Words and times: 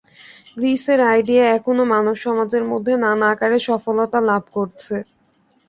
গ্রীসের 0.57 0.99
আইডিয়া 1.09 1.45
এখনো 1.57 1.83
মানবসমাজের 1.91 2.63
মধ্যে 2.71 2.93
নানা 3.03 3.25
আকারে 3.33 3.57
সফলতা 3.67 4.19
লাভ 4.29 4.43
করছে। 4.53 4.95